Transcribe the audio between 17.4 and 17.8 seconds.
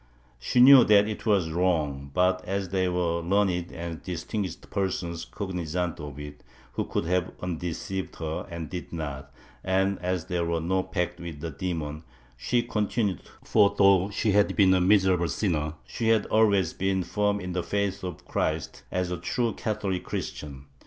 the